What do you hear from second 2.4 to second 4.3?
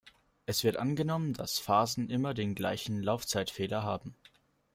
gleichen Laufzeitfehler haben.